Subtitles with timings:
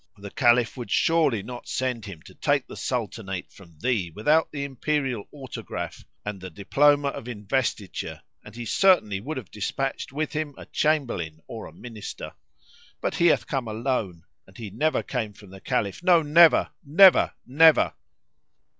[0.17, 4.63] The Caliph would surely not send him to take the Sultanate from thee without the
[4.63, 10.55] imperial autograph[FN#70] and the diploma of investiture, and he certainly would have despatched with him
[10.57, 12.33] a Chamberlain or a Minister.
[12.99, 16.71] But he hath come alone and he never came from the Caliph, no, never!
[16.83, 17.33] never!
[17.45, 17.93] never!"